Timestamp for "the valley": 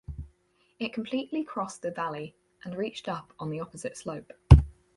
1.83-2.33